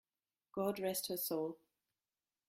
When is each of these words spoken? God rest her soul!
God 0.55 0.79
rest 0.79 1.09
her 1.09 1.17
soul! 1.17 1.59